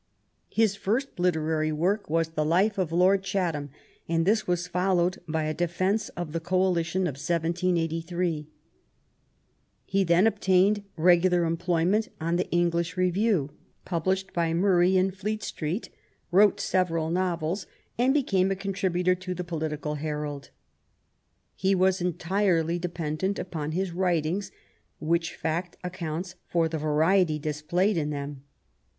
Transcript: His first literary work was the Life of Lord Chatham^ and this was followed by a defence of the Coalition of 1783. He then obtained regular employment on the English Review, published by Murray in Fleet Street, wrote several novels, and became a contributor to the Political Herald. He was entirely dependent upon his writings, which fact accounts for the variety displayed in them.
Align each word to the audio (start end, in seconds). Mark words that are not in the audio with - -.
His 0.49 0.75
first 0.75 1.19
literary 1.19 1.71
work 1.71 2.09
was 2.09 2.29
the 2.29 2.43
Life 2.43 2.79
of 2.79 2.91
Lord 2.91 3.21
Chatham^ 3.21 3.69
and 4.09 4.25
this 4.25 4.47
was 4.47 4.67
followed 4.67 5.19
by 5.27 5.43
a 5.43 5.53
defence 5.53 6.09
of 6.17 6.31
the 6.31 6.39
Coalition 6.39 7.03
of 7.03 7.17
1783. 7.21 8.47
He 9.85 10.03
then 10.03 10.25
obtained 10.25 10.83
regular 10.97 11.45
employment 11.45 12.09
on 12.19 12.35
the 12.35 12.49
English 12.49 12.97
Review, 12.97 13.51
published 13.85 14.33
by 14.33 14.55
Murray 14.55 14.97
in 14.97 15.11
Fleet 15.11 15.43
Street, 15.43 15.89
wrote 16.31 16.59
several 16.59 17.11
novels, 17.11 17.67
and 17.95 18.11
became 18.11 18.49
a 18.49 18.55
contributor 18.55 19.13
to 19.13 19.35
the 19.35 19.43
Political 19.43 19.93
Herald. 20.01 20.49
He 21.53 21.75
was 21.75 22.01
entirely 22.01 22.79
dependent 22.79 23.37
upon 23.37 23.73
his 23.73 23.91
writings, 23.91 24.49
which 24.99 25.35
fact 25.35 25.77
accounts 25.83 26.33
for 26.47 26.67
the 26.67 26.79
variety 26.79 27.37
displayed 27.37 27.97
in 27.97 28.09
them. 28.09 28.41